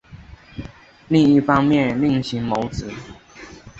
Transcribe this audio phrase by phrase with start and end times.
[1.09, 2.91] 另一方面另行谋职